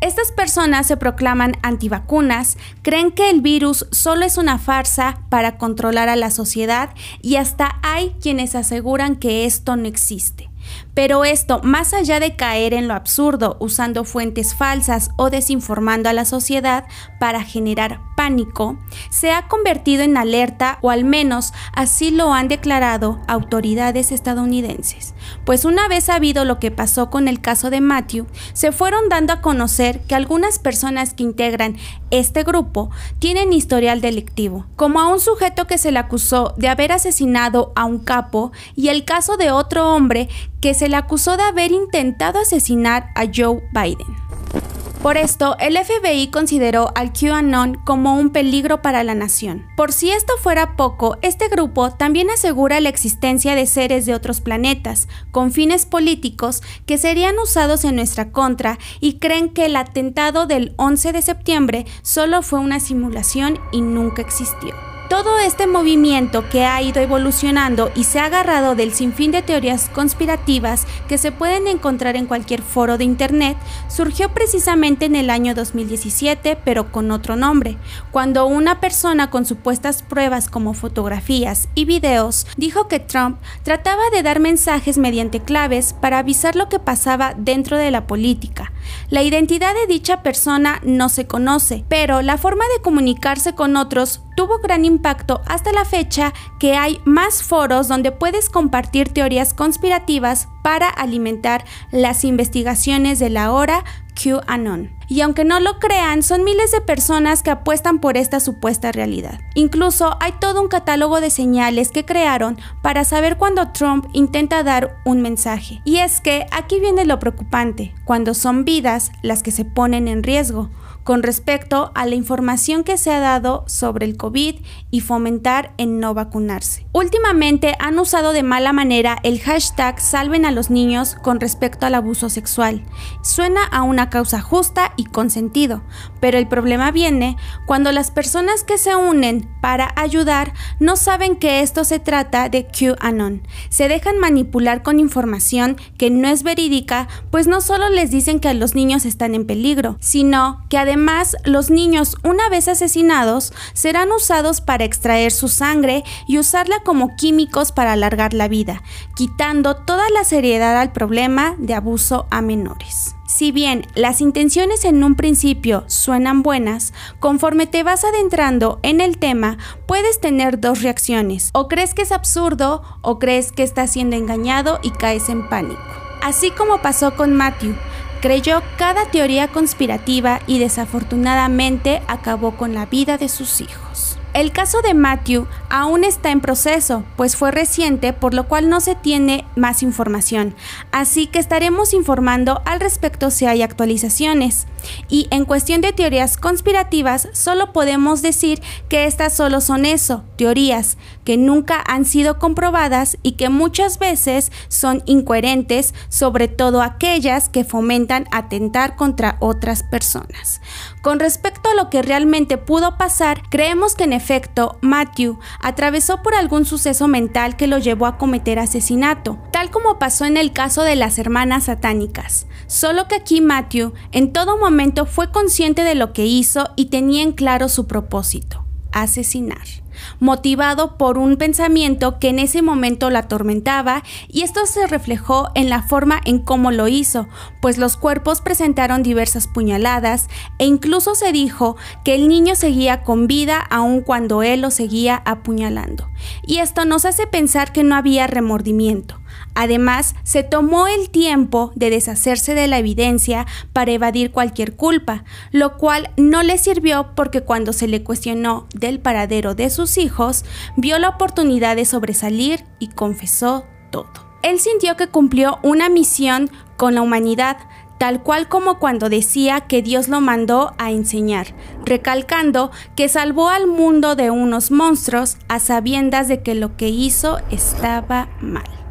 Estas 0.00 0.32
personas 0.32 0.86
se 0.86 0.96
proclaman 0.96 1.56
antivacunas, 1.62 2.58
creen 2.82 3.12
que 3.12 3.30
el 3.30 3.40
virus 3.40 3.86
solo 3.92 4.24
es 4.24 4.36
una 4.36 4.58
farsa 4.58 5.20
para 5.28 5.58
controlar 5.58 6.08
a 6.08 6.16
la 6.16 6.30
sociedad 6.30 6.90
y 7.20 7.36
hasta 7.36 7.78
hay 7.82 8.14
quienes 8.20 8.54
aseguran 8.54 9.16
que 9.16 9.44
esto 9.44 9.76
no 9.76 9.86
existe. 9.86 10.52
Pero 10.94 11.24
esto, 11.24 11.60
más 11.62 11.94
allá 11.94 12.20
de 12.20 12.36
caer 12.36 12.74
en 12.74 12.88
lo 12.88 12.94
absurdo 12.94 13.56
usando 13.60 14.04
fuentes 14.04 14.54
falsas 14.54 15.10
o 15.16 15.30
desinformando 15.30 16.08
a 16.08 16.12
la 16.12 16.24
sociedad 16.24 16.84
para 17.18 17.42
generar 17.42 18.00
pánico, 18.16 18.78
se 19.10 19.32
ha 19.32 19.48
convertido 19.48 20.02
en 20.02 20.16
alerta 20.16 20.78
o 20.82 20.90
al 20.90 21.04
menos 21.04 21.52
así 21.74 22.10
lo 22.10 22.32
han 22.32 22.48
declarado 22.48 23.20
autoridades 23.26 24.12
estadounidenses. 24.12 25.11
Pues 25.44 25.64
una 25.64 25.88
vez 25.88 26.04
sabido 26.04 26.44
lo 26.44 26.58
que 26.58 26.70
pasó 26.70 27.10
con 27.10 27.28
el 27.28 27.40
caso 27.40 27.70
de 27.70 27.80
Matthew, 27.80 28.26
se 28.52 28.72
fueron 28.72 29.08
dando 29.08 29.32
a 29.32 29.40
conocer 29.40 30.00
que 30.00 30.14
algunas 30.14 30.58
personas 30.58 31.14
que 31.14 31.22
integran 31.22 31.76
este 32.10 32.42
grupo 32.44 32.90
tienen 33.18 33.52
historial 33.52 34.00
delictivo, 34.00 34.66
como 34.76 35.00
a 35.00 35.08
un 35.08 35.20
sujeto 35.20 35.66
que 35.66 35.78
se 35.78 35.92
le 35.92 35.98
acusó 35.98 36.54
de 36.56 36.68
haber 36.68 36.92
asesinado 36.92 37.72
a 37.74 37.84
un 37.84 37.98
capo 37.98 38.52
y 38.76 38.88
el 38.88 39.04
caso 39.04 39.36
de 39.36 39.50
otro 39.50 39.94
hombre 39.94 40.28
que 40.60 40.74
se 40.74 40.88
le 40.88 40.96
acusó 40.96 41.36
de 41.36 41.42
haber 41.42 41.72
intentado 41.72 42.38
asesinar 42.38 43.08
a 43.14 43.24
Joe 43.34 43.62
Biden. 43.72 44.81
Por 45.02 45.16
esto, 45.16 45.56
el 45.58 45.76
FBI 45.76 46.28
consideró 46.28 46.92
al 46.94 47.12
QAnon 47.12 47.74
como 47.84 48.14
un 48.14 48.30
peligro 48.30 48.82
para 48.82 49.02
la 49.02 49.16
nación. 49.16 49.66
Por 49.76 49.92
si 49.92 50.12
esto 50.12 50.34
fuera 50.40 50.76
poco, 50.76 51.18
este 51.22 51.48
grupo 51.48 51.90
también 51.90 52.30
asegura 52.30 52.80
la 52.80 52.88
existencia 52.88 53.56
de 53.56 53.66
seres 53.66 54.06
de 54.06 54.14
otros 54.14 54.40
planetas, 54.40 55.08
con 55.32 55.50
fines 55.50 55.86
políticos 55.86 56.62
que 56.86 56.98
serían 56.98 57.36
usados 57.40 57.84
en 57.84 57.96
nuestra 57.96 58.30
contra 58.30 58.78
y 59.00 59.14
creen 59.14 59.48
que 59.48 59.66
el 59.66 59.74
atentado 59.74 60.46
del 60.46 60.72
11 60.76 61.10
de 61.10 61.22
septiembre 61.22 61.86
solo 62.02 62.42
fue 62.42 62.60
una 62.60 62.78
simulación 62.78 63.58
y 63.72 63.80
nunca 63.80 64.22
existió. 64.22 64.91
Todo 65.12 65.38
este 65.38 65.66
movimiento 65.66 66.48
que 66.48 66.64
ha 66.64 66.80
ido 66.80 67.02
evolucionando 67.02 67.92
y 67.94 68.04
se 68.04 68.18
ha 68.18 68.24
agarrado 68.24 68.74
del 68.74 68.94
sinfín 68.94 69.30
de 69.30 69.42
teorías 69.42 69.90
conspirativas 69.90 70.86
que 71.06 71.18
se 71.18 71.30
pueden 71.30 71.66
encontrar 71.66 72.16
en 72.16 72.24
cualquier 72.24 72.62
foro 72.62 72.96
de 72.96 73.04
Internet 73.04 73.58
surgió 73.88 74.30
precisamente 74.30 75.04
en 75.04 75.14
el 75.14 75.28
año 75.28 75.54
2017, 75.54 76.56
pero 76.64 76.90
con 76.90 77.10
otro 77.10 77.36
nombre, 77.36 77.76
cuando 78.10 78.46
una 78.46 78.80
persona 78.80 79.28
con 79.28 79.44
supuestas 79.44 80.02
pruebas 80.02 80.48
como 80.48 80.72
fotografías 80.72 81.68
y 81.74 81.84
videos 81.84 82.46
dijo 82.56 82.88
que 82.88 82.98
Trump 82.98 83.36
trataba 83.64 84.08
de 84.14 84.22
dar 84.22 84.40
mensajes 84.40 84.96
mediante 84.96 85.40
claves 85.40 85.92
para 85.92 86.20
avisar 86.20 86.56
lo 86.56 86.70
que 86.70 86.78
pasaba 86.78 87.34
dentro 87.36 87.76
de 87.76 87.90
la 87.90 88.06
política. 88.06 88.72
La 89.10 89.22
identidad 89.22 89.74
de 89.74 89.92
dicha 89.92 90.22
persona 90.22 90.80
no 90.84 91.10
se 91.10 91.26
conoce, 91.26 91.84
pero 91.90 92.22
la 92.22 92.38
forma 92.38 92.64
de 92.74 92.82
comunicarse 92.82 93.54
con 93.54 93.76
otros 93.76 94.22
tuvo 94.34 94.58
gran 94.58 94.84
impacto 94.84 95.42
hasta 95.46 95.72
la 95.72 95.84
fecha 95.84 96.32
que 96.58 96.76
hay 96.76 97.00
más 97.04 97.42
foros 97.42 97.88
donde 97.88 98.12
puedes 98.12 98.48
compartir 98.48 99.08
teorías 99.12 99.54
conspirativas 99.54 100.48
para 100.62 100.88
alimentar 100.88 101.64
las 101.90 102.24
investigaciones 102.24 103.18
de 103.18 103.30
la 103.30 103.52
hora 103.52 103.84
QAnon. 104.14 104.90
Y 105.08 105.20
aunque 105.20 105.44
no 105.44 105.60
lo 105.60 105.78
crean, 105.78 106.22
son 106.22 106.44
miles 106.44 106.70
de 106.70 106.80
personas 106.80 107.42
que 107.42 107.50
apuestan 107.50 107.98
por 107.98 108.16
esta 108.16 108.40
supuesta 108.40 108.92
realidad. 108.92 109.40
Incluso 109.54 110.16
hay 110.20 110.32
todo 110.40 110.62
un 110.62 110.68
catálogo 110.68 111.20
de 111.20 111.30
señales 111.30 111.90
que 111.90 112.04
crearon 112.04 112.58
para 112.80 113.04
saber 113.04 113.36
cuando 113.36 113.72
Trump 113.72 114.06
intenta 114.12 114.62
dar 114.62 114.96
un 115.04 115.20
mensaje. 115.20 115.82
Y 115.84 115.96
es 115.96 116.20
que 116.20 116.46
aquí 116.50 116.80
viene 116.80 117.04
lo 117.04 117.18
preocupante, 117.18 117.94
cuando 118.04 118.32
son 118.32 118.64
vidas 118.64 119.12
las 119.22 119.42
que 119.42 119.50
se 119.50 119.64
ponen 119.64 120.08
en 120.08 120.22
riesgo 120.22 120.70
con 121.04 121.22
respecto 121.22 121.90
a 121.94 122.06
la 122.06 122.14
información 122.14 122.84
que 122.84 122.96
se 122.96 123.10
ha 123.10 123.20
dado 123.20 123.64
sobre 123.66 124.06
el 124.06 124.16
COVID 124.16 124.56
y 124.90 125.00
fomentar 125.00 125.74
en 125.78 126.00
no 126.00 126.14
vacunarse. 126.14 126.86
Últimamente 126.92 127.74
han 127.78 127.98
usado 127.98 128.32
de 128.32 128.42
mala 128.42 128.72
manera 128.72 129.18
el 129.22 129.40
hashtag 129.40 130.00
salven 130.00 130.44
a 130.44 130.50
los 130.50 130.70
niños 130.70 131.16
con 131.22 131.40
respecto 131.40 131.86
al 131.86 131.94
abuso 131.94 132.28
sexual. 132.28 132.84
Suena 133.22 133.64
a 133.64 133.82
una 133.82 134.10
causa 134.10 134.40
justa 134.40 134.92
y 134.96 135.04
con 135.04 135.30
sentido, 135.30 135.82
pero 136.20 136.38
el 136.38 136.48
problema 136.48 136.90
viene 136.90 137.36
cuando 137.66 137.92
las 137.92 138.10
personas 138.10 138.64
que 138.64 138.78
se 138.78 138.94
unen 138.94 139.48
para 139.60 139.92
ayudar 139.96 140.52
no 140.80 140.96
saben 140.96 141.36
que 141.36 141.60
esto 141.60 141.84
se 141.84 141.98
trata 141.98 142.48
de 142.48 142.66
QAnon. 142.66 143.42
Se 143.68 143.88
dejan 143.88 144.18
manipular 144.18 144.82
con 144.82 145.00
información 145.00 145.76
que 145.98 146.10
no 146.10 146.28
es 146.28 146.42
verídica, 146.42 147.08
pues 147.30 147.46
no 147.46 147.60
solo 147.60 147.88
les 147.88 148.10
dicen 148.10 148.40
que 148.40 148.52
los 148.54 148.74
niños 148.74 149.04
están 149.04 149.34
en 149.34 149.46
peligro, 149.46 149.96
sino 150.00 150.64
que 150.68 150.78
además 150.78 150.91
Además, 150.92 151.38
los 151.44 151.70
niños, 151.70 152.18
una 152.22 152.50
vez 152.50 152.68
asesinados, 152.68 153.54
serán 153.72 154.12
usados 154.12 154.60
para 154.60 154.84
extraer 154.84 155.32
su 155.32 155.48
sangre 155.48 156.04
y 156.26 156.36
usarla 156.36 156.80
como 156.80 157.16
químicos 157.16 157.72
para 157.72 157.94
alargar 157.94 158.34
la 158.34 158.46
vida, 158.46 158.82
quitando 159.16 159.74
toda 159.74 160.10
la 160.10 160.22
seriedad 160.24 160.78
al 160.78 160.92
problema 160.92 161.54
de 161.56 161.72
abuso 161.72 162.26
a 162.30 162.42
menores. 162.42 163.14
Si 163.26 163.52
bien 163.52 163.86
las 163.94 164.20
intenciones 164.20 164.84
en 164.84 165.02
un 165.02 165.14
principio 165.14 165.84
suenan 165.86 166.42
buenas, 166.42 166.92
conforme 167.20 167.66
te 167.66 167.82
vas 167.82 168.04
adentrando 168.04 168.78
en 168.82 169.00
el 169.00 169.16
tema, 169.16 169.56
puedes 169.86 170.20
tener 170.20 170.60
dos 170.60 170.82
reacciones. 170.82 171.48
O 171.54 171.68
crees 171.68 171.94
que 171.94 172.02
es 172.02 172.12
absurdo 172.12 172.82
o 173.00 173.18
crees 173.18 173.50
que 173.50 173.62
estás 173.62 173.92
siendo 173.92 174.14
engañado 174.14 174.78
y 174.82 174.90
caes 174.90 175.30
en 175.30 175.48
pánico. 175.48 175.80
Así 176.22 176.50
como 176.50 176.82
pasó 176.82 177.16
con 177.16 177.32
Matthew, 177.32 177.74
creyó 178.22 178.62
cada 178.78 179.10
teoría 179.10 179.48
conspirativa 179.48 180.40
y 180.46 180.60
desafortunadamente 180.60 182.02
acabó 182.06 182.52
con 182.52 182.72
la 182.72 182.86
vida 182.86 183.18
de 183.18 183.28
sus 183.28 183.60
hijos. 183.60 184.16
El 184.34 184.50
caso 184.50 184.80
de 184.80 184.94
Matthew 184.94 185.46
aún 185.68 186.04
está 186.04 186.30
en 186.30 186.40
proceso, 186.40 187.04
pues 187.16 187.36
fue 187.36 187.50
reciente, 187.50 188.14
por 188.14 188.32
lo 188.32 188.48
cual 188.48 188.70
no 188.70 188.80
se 188.80 188.94
tiene 188.94 189.44
más 189.56 189.82
información, 189.82 190.54
así 190.90 191.26
que 191.26 191.38
estaremos 191.38 191.92
informando 191.92 192.62
al 192.64 192.80
respecto 192.80 193.30
si 193.30 193.44
hay 193.44 193.60
actualizaciones. 193.60 194.66
Y 195.08 195.28
en 195.30 195.44
cuestión 195.44 195.80
de 195.80 195.92
teorías 195.92 196.36
conspirativas, 196.36 197.28
solo 197.32 197.72
podemos 197.72 198.22
decir 198.22 198.62
que 198.88 199.04
estas 199.04 199.36
solo 199.36 199.60
son 199.60 199.84
eso, 199.84 200.24
teorías, 200.36 200.96
que 201.24 201.36
nunca 201.36 201.82
han 201.86 202.04
sido 202.04 202.38
comprobadas 202.38 203.18
y 203.22 203.32
que 203.32 203.48
muchas 203.48 203.98
veces 203.98 204.50
son 204.68 205.02
incoherentes, 205.06 205.94
sobre 206.08 206.48
todo 206.48 206.82
aquellas 206.82 207.48
que 207.48 207.64
fomentan 207.64 208.26
atentar 208.32 208.96
contra 208.96 209.36
otras 209.40 209.82
personas. 209.82 210.60
Con 211.02 211.20
respecto 211.20 211.70
a 211.70 211.74
lo 211.74 211.90
que 211.90 212.02
realmente 212.02 212.58
pudo 212.58 212.96
pasar, 212.96 213.42
creemos 213.50 213.94
que 213.94 214.04
en 214.04 214.12
efecto 214.22 214.78
Matthew 214.82 215.40
atravesó 215.60 216.22
por 216.22 216.36
algún 216.36 216.64
suceso 216.64 217.08
mental 217.08 217.56
que 217.56 217.66
lo 217.66 217.78
llevó 217.78 218.06
a 218.06 218.18
cometer 218.18 218.60
asesinato, 218.60 219.38
tal 219.50 219.70
como 219.70 219.98
pasó 219.98 220.24
en 220.26 220.36
el 220.36 220.52
caso 220.52 220.84
de 220.84 220.94
las 220.94 221.18
hermanas 221.18 221.64
satánicas. 221.64 222.46
Solo 222.68 223.08
que 223.08 223.16
aquí 223.16 223.40
Matthew 223.40 223.94
en 224.12 224.32
todo 224.32 224.56
momento 224.56 225.06
fue 225.06 225.32
consciente 225.32 225.82
de 225.82 225.96
lo 225.96 226.12
que 226.12 226.24
hizo 226.24 226.70
y 226.76 226.86
tenía 226.86 227.24
en 227.24 227.32
claro 227.32 227.68
su 227.68 227.88
propósito, 227.88 228.61
asesinar 228.92 229.82
motivado 230.20 230.96
por 230.96 231.18
un 231.18 231.36
pensamiento 231.36 232.18
que 232.18 232.28
en 232.28 232.38
ese 232.38 232.62
momento 232.62 233.10
la 233.10 233.20
atormentaba 233.20 234.02
y 234.28 234.42
esto 234.42 234.66
se 234.66 234.86
reflejó 234.86 235.50
en 235.54 235.68
la 235.68 235.82
forma 235.82 236.20
en 236.24 236.38
cómo 236.38 236.70
lo 236.70 236.88
hizo, 236.88 237.28
pues 237.60 237.78
los 237.78 237.96
cuerpos 237.96 238.40
presentaron 238.40 239.02
diversas 239.02 239.46
puñaladas 239.46 240.28
e 240.58 240.66
incluso 240.66 241.14
se 241.14 241.32
dijo 241.32 241.76
que 242.04 242.14
el 242.14 242.28
niño 242.28 242.54
seguía 242.54 243.02
con 243.02 243.26
vida 243.26 243.58
aun 243.58 244.00
cuando 244.00 244.42
él 244.42 244.60
lo 244.60 244.70
seguía 244.70 245.22
apuñalando. 245.24 246.08
Y 246.46 246.58
esto 246.58 246.84
nos 246.84 247.04
hace 247.04 247.26
pensar 247.26 247.72
que 247.72 247.84
no 247.84 247.94
había 247.94 248.26
remordimiento. 248.26 249.21
Además, 249.54 250.14
se 250.22 250.42
tomó 250.42 250.86
el 250.86 251.10
tiempo 251.10 251.72
de 251.74 251.90
deshacerse 251.90 252.54
de 252.54 252.68
la 252.68 252.78
evidencia 252.78 253.46
para 253.72 253.92
evadir 253.92 254.32
cualquier 254.32 254.76
culpa, 254.76 255.24
lo 255.50 255.76
cual 255.76 256.10
no 256.16 256.42
le 256.42 256.58
sirvió 256.58 257.14
porque 257.14 257.42
cuando 257.42 257.72
se 257.72 257.88
le 257.88 258.02
cuestionó 258.02 258.66
del 258.74 259.00
paradero 259.00 259.54
de 259.54 259.68
sus 259.70 259.98
hijos, 259.98 260.44
vio 260.76 260.98
la 260.98 261.10
oportunidad 261.10 261.76
de 261.76 261.84
sobresalir 261.84 262.64
y 262.78 262.88
confesó 262.88 263.64
todo. 263.90 264.10
Él 264.42 264.58
sintió 264.58 264.96
que 264.96 265.06
cumplió 265.06 265.58
una 265.62 265.88
misión 265.88 266.50
con 266.76 266.94
la 266.94 267.02
humanidad, 267.02 267.58
tal 267.98 268.22
cual 268.24 268.48
como 268.48 268.80
cuando 268.80 269.08
decía 269.08 269.60
que 269.60 269.82
Dios 269.82 270.08
lo 270.08 270.20
mandó 270.20 270.74
a 270.78 270.90
enseñar, 270.90 271.54
recalcando 271.84 272.72
que 272.96 273.08
salvó 273.08 273.50
al 273.50 273.68
mundo 273.68 274.16
de 274.16 274.30
unos 274.30 274.72
monstruos 274.72 275.36
a 275.46 275.60
sabiendas 275.60 276.26
de 276.26 276.42
que 276.42 276.56
lo 276.56 276.76
que 276.76 276.88
hizo 276.88 277.38
estaba 277.50 278.28
mal. 278.40 278.81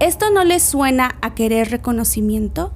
¿Esto 0.00 0.30
no 0.30 0.44
le 0.44 0.60
suena 0.60 1.16
a 1.22 1.34
querer 1.34 1.70
reconocimiento? 1.70 2.72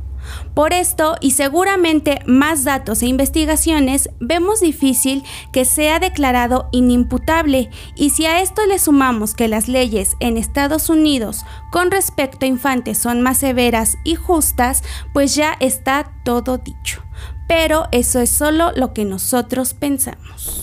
Por 0.54 0.72
esto, 0.72 1.16
y 1.20 1.32
seguramente 1.32 2.20
más 2.26 2.64
datos 2.64 3.02
e 3.02 3.06
investigaciones, 3.06 4.10
vemos 4.20 4.60
difícil 4.60 5.22
que 5.52 5.64
sea 5.64 5.98
declarado 6.00 6.68
inimputable, 6.72 7.70
y 7.94 8.10
si 8.10 8.26
a 8.26 8.40
esto 8.40 8.66
le 8.66 8.78
sumamos 8.78 9.34
que 9.34 9.48
las 9.48 9.68
leyes 9.68 10.16
en 10.20 10.36
Estados 10.36 10.88
Unidos 10.88 11.44
con 11.70 11.90
respecto 11.90 12.44
a 12.44 12.48
infantes 12.48 12.98
son 12.98 13.20
más 13.22 13.38
severas 13.38 13.96
y 14.04 14.16
justas, 14.16 14.82
pues 15.12 15.34
ya 15.34 15.56
está 15.60 16.12
todo 16.24 16.58
dicho. 16.58 17.02
Pero 17.48 17.86
eso 17.92 18.20
es 18.20 18.30
solo 18.30 18.72
lo 18.74 18.92
que 18.94 19.04
nosotros 19.04 19.74
pensamos. 19.74 20.62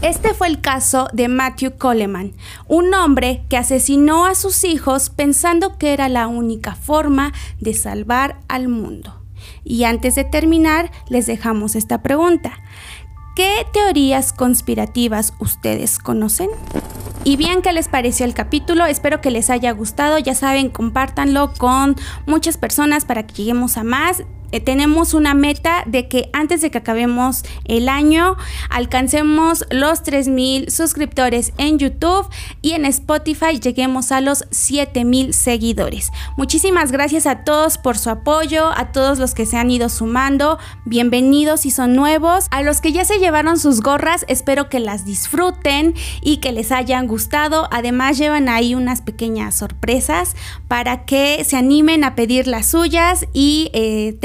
Este 0.00 0.32
fue 0.32 0.46
el 0.46 0.60
caso 0.60 1.08
de 1.12 1.26
Matthew 1.26 1.76
Coleman, 1.76 2.32
un 2.68 2.94
hombre 2.94 3.42
que 3.48 3.56
asesinó 3.56 4.26
a 4.26 4.36
sus 4.36 4.62
hijos 4.62 5.10
pensando 5.10 5.76
que 5.76 5.92
era 5.92 6.08
la 6.08 6.28
única 6.28 6.76
forma 6.76 7.32
de 7.58 7.74
salvar 7.74 8.38
al 8.46 8.68
mundo. 8.68 9.20
Y 9.64 9.84
antes 9.84 10.14
de 10.14 10.22
terminar, 10.22 10.92
les 11.08 11.26
dejamos 11.26 11.74
esta 11.74 12.00
pregunta. 12.00 12.52
¿Qué 13.34 13.66
teorías 13.72 14.32
conspirativas 14.32 15.34
ustedes 15.40 15.98
conocen? 15.98 16.48
Y 17.24 17.36
bien, 17.36 17.60
¿qué 17.60 17.72
les 17.72 17.88
pareció 17.88 18.24
el 18.24 18.34
capítulo? 18.34 18.86
Espero 18.86 19.20
que 19.20 19.32
les 19.32 19.50
haya 19.50 19.72
gustado. 19.72 20.18
Ya 20.18 20.34
saben, 20.36 20.70
compártanlo 20.70 21.52
con 21.54 21.96
muchas 22.24 22.56
personas 22.56 23.04
para 23.04 23.26
que 23.26 23.34
lleguemos 23.34 23.76
a 23.76 23.82
más. 23.82 24.22
Eh, 24.52 24.60
tenemos 24.60 25.14
una 25.14 25.34
meta 25.34 25.82
de 25.86 26.08
que 26.08 26.30
antes 26.32 26.60
de 26.60 26.70
que 26.70 26.78
acabemos 26.78 27.42
el 27.64 27.88
año 27.88 28.36
alcancemos 28.70 29.64
los 29.70 30.02
3000 30.02 30.70
suscriptores 30.70 31.52
en 31.58 31.78
YouTube 31.78 32.26
y 32.62 32.72
en 32.72 32.84
Spotify 32.86 33.60
lleguemos 33.60 34.10
a 34.12 34.20
los 34.20 34.44
7000 34.50 35.34
seguidores. 35.34 36.10
Muchísimas 36.36 36.92
gracias 36.92 37.26
a 37.26 37.44
todos 37.44 37.78
por 37.78 37.98
su 37.98 38.10
apoyo, 38.10 38.70
a 38.76 38.92
todos 38.92 39.18
los 39.18 39.34
que 39.34 39.46
se 39.46 39.56
han 39.56 39.70
ido 39.70 39.88
sumando. 39.88 40.58
Bienvenidos 40.84 41.60
si 41.60 41.70
son 41.70 41.94
nuevos. 41.94 42.46
A 42.50 42.62
los 42.62 42.80
que 42.80 42.92
ya 42.92 43.04
se 43.04 43.18
llevaron 43.18 43.58
sus 43.58 43.80
gorras, 43.80 44.24
espero 44.28 44.68
que 44.68 44.80
las 44.80 45.04
disfruten 45.04 45.94
y 46.22 46.38
que 46.38 46.52
les 46.52 46.72
hayan 46.72 47.06
gustado. 47.06 47.68
Además 47.70 48.18
llevan 48.18 48.48
ahí 48.48 48.74
unas 48.74 49.02
pequeñas 49.02 49.56
sorpresas 49.56 50.36
para 50.68 51.04
que 51.04 51.44
se 51.44 51.56
animen 51.56 52.04
a 52.04 52.14
pedir 52.14 52.46
las 52.46 52.66
suyas 52.66 53.26
y 53.32 53.70
eh, 53.72 54.16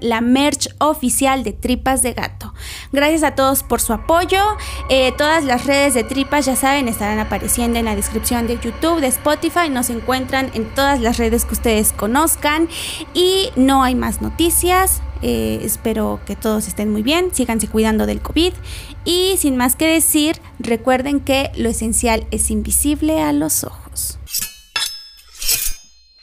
la 0.00 0.20
merch 0.20 0.68
oficial 0.78 1.44
de 1.44 1.52
Tripas 1.52 2.02
de 2.02 2.12
Gato. 2.12 2.52
Gracias 2.92 3.22
a 3.22 3.34
todos 3.34 3.62
por 3.62 3.80
su 3.80 3.92
apoyo. 3.92 4.42
Eh, 4.88 5.12
todas 5.16 5.44
las 5.44 5.66
redes 5.66 5.94
de 5.94 6.04
Tripas, 6.04 6.46
ya 6.46 6.56
saben, 6.56 6.88
estarán 6.88 7.18
apareciendo 7.18 7.78
en 7.78 7.84
la 7.84 7.96
descripción 7.96 8.46
de 8.46 8.58
YouTube, 8.58 9.00
de 9.00 9.08
Spotify. 9.08 9.68
Nos 9.70 9.90
encuentran 9.90 10.50
en 10.54 10.72
todas 10.74 11.00
las 11.00 11.18
redes 11.18 11.44
que 11.44 11.54
ustedes 11.54 11.92
conozcan. 11.92 12.68
Y 13.14 13.50
no 13.56 13.82
hay 13.82 13.94
más 13.94 14.20
noticias. 14.20 15.02
Eh, 15.22 15.60
espero 15.62 16.20
que 16.26 16.36
todos 16.36 16.68
estén 16.68 16.92
muy 16.92 17.02
bien, 17.02 17.34
síganse 17.34 17.66
cuidando 17.66 18.06
del 18.06 18.20
COVID 18.20 18.52
y 19.04 19.34
sin 19.38 19.56
más 19.56 19.74
que 19.74 19.86
decir, 19.86 20.40
recuerden 20.60 21.18
que 21.18 21.50
lo 21.56 21.68
esencial 21.70 22.26
es 22.30 22.52
invisible 22.52 23.20
a 23.20 23.32
los 23.32 23.64
ojos. 23.64 23.87